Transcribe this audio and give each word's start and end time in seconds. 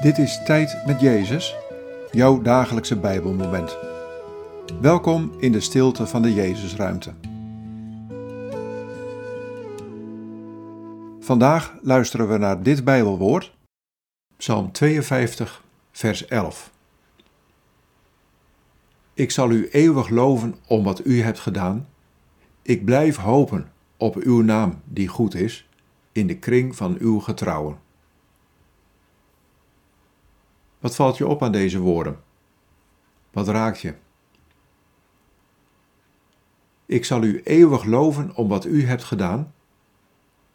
Dit 0.00 0.18
is 0.18 0.42
Tijd 0.44 0.86
met 0.86 1.00
Jezus, 1.00 1.56
jouw 2.10 2.42
dagelijkse 2.42 2.96
Bijbelmoment. 2.98 3.76
Welkom 4.80 5.32
in 5.38 5.52
de 5.52 5.60
stilte 5.60 6.06
van 6.06 6.22
de 6.22 6.34
Jezusruimte. 6.34 7.12
Vandaag 11.20 11.74
luisteren 11.82 12.28
we 12.28 12.38
naar 12.38 12.62
dit 12.62 12.84
Bijbelwoord, 12.84 13.56
Psalm 14.36 14.72
52, 14.72 15.64
vers 15.92 16.26
11. 16.26 16.70
Ik 19.14 19.30
zal 19.30 19.50
u 19.50 19.68
eeuwig 19.70 20.08
loven 20.08 20.54
om 20.66 20.84
wat 20.84 21.06
u 21.06 21.22
hebt 21.22 21.40
gedaan. 21.40 21.88
Ik 22.62 22.84
blijf 22.84 23.16
hopen 23.16 23.72
op 23.96 24.16
uw 24.16 24.42
naam 24.42 24.80
die 24.84 25.08
goed 25.08 25.34
is, 25.34 25.68
in 26.12 26.26
de 26.26 26.38
kring 26.38 26.76
van 26.76 26.96
uw 26.98 27.18
getrouwen. 27.18 27.88
Wat 30.80 30.94
valt 30.94 31.16
je 31.16 31.26
op 31.26 31.42
aan 31.42 31.52
deze 31.52 31.78
woorden? 31.78 32.20
Wat 33.30 33.48
raakt 33.48 33.80
je? 33.80 33.94
Ik 36.86 37.04
zal 37.04 37.22
u 37.22 37.40
eeuwig 37.44 37.84
loven 37.84 38.36
om 38.36 38.48
wat 38.48 38.64
u 38.64 38.86
hebt 38.86 39.04
gedaan. 39.04 39.54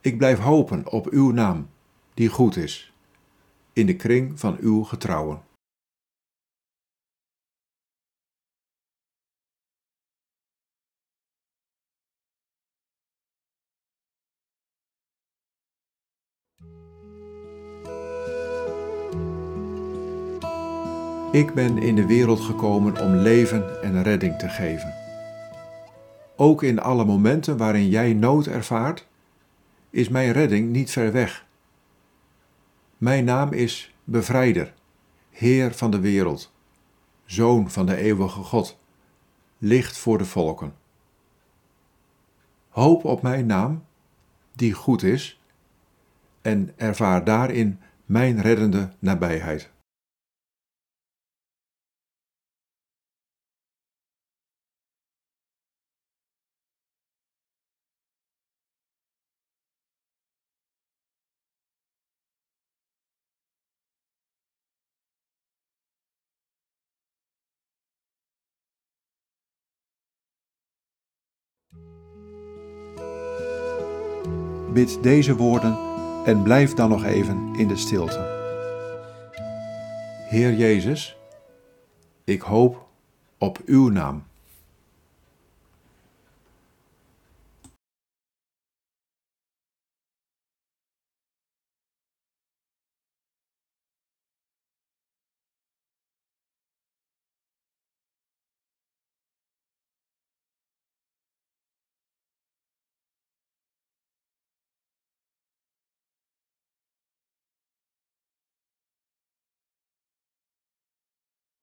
Ik 0.00 0.18
blijf 0.18 0.38
hopen 0.38 0.90
op 0.90 1.06
uw 1.06 1.30
naam, 1.30 1.68
die 2.14 2.28
goed 2.28 2.56
is, 2.56 2.92
in 3.72 3.86
de 3.86 3.96
kring 3.96 4.40
van 4.40 4.56
uw 4.60 4.82
getrouwen. 4.82 5.42
Ik 21.32 21.54
ben 21.54 21.78
in 21.78 21.94
de 21.94 22.06
wereld 22.06 22.40
gekomen 22.40 23.00
om 23.00 23.14
leven 23.14 23.82
en 23.82 24.02
redding 24.02 24.38
te 24.38 24.48
geven. 24.48 24.94
Ook 26.36 26.62
in 26.62 26.80
alle 26.80 27.04
momenten 27.04 27.56
waarin 27.56 27.88
jij 27.88 28.12
nood 28.12 28.46
ervaart, 28.46 29.06
is 29.90 30.08
mijn 30.08 30.32
redding 30.32 30.70
niet 30.70 30.90
ver 30.90 31.12
weg. 31.12 31.46
Mijn 32.98 33.24
naam 33.24 33.52
is 33.52 33.94
Bevrijder, 34.04 34.74
Heer 35.30 35.74
van 35.74 35.90
de 35.90 36.00
wereld, 36.00 36.52
Zoon 37.24 37.70
van 37.70 37.86
de 37.86 37.96
eeuwige 37.96 38.42
God, 38.42 38.78
licht 39.58 39.98
voor 39.98 40.18
de 40.18 40.24
volken. 40.24 40.74
Hoop 42.68 43.04
op 43.04 43.22
mijn 43.22 43.46
naam, 43.46 43.84
die 44.52 44.72
goed 44.72 45.02
is, 45.02 45.40
en 46.42 46.72
ervaar 46.76 47.24
daarin 47.24 47.80
mijn 48.04 48.40
reddende 48.40 48.90
nabijheid. 48.98 49.74
Bid 74.76 75.02
deze 75.02 75.36
woorden 75.36 75.78
en 76.24 76.42
blijf 76.42 76.74
dan 76.74 76.88
nog 76.88 77.04
even 77.04 77.54
in 77.54 77.68
de 77.68 77.76
stilte. 77.76 78.18
Heer 80.28 80.54
Jezus, 80.54 81.16
ik 82.24 82.40
hoop 82.40 82.86
op 83.38 83.58
uw 83.64 83.88
naam. 83.88 84.24